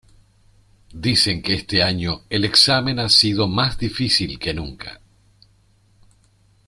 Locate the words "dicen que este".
0.95-1.83